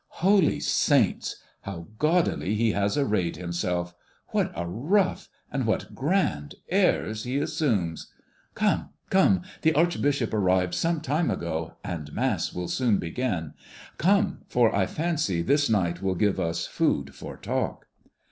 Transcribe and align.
Holy 0.15 0.59
saints! 0.59 1.35
How 1.61 1.87
gaudily 1.99 2.55
he 2.55 2.71
has 2.71 2.97
arrayed 2.97 3.35
himself 3.35 3.93
What 4.29 4.51
a 4.55 4.65
ruff, 4.65 5.29
and 5.51 5.67
what 5.67 5.93
grand 5.93 6.55
airs 6.69 7.23
he 7.23 7.37
assumes! 7.37 8.11
Come, 8.55 8.89
come! 9.11 9.43
the 9.61 9.73
archbishop 9.75 10.33
arrived 10.33 10.73
some 10.73 11.01
time 11.01 11.29
ago, 11.29 11.75
and 11.83 12.11
Mass 12.13 12.51
will 12.51 12.67
soon 12.67 12.97
begin. 12.97 13.53
Come! 13.99 14.39
for 14.47 14.75
I 14.75 14.87
fancy 14.87 15.43
this 15.43 15.69
night 15.69 16.01
will 16.01 16.15
give 16.15 16.39
us 16.39 16.65
food 16.65 17.13
for 17.13 17.37
talk." 17.37 17.85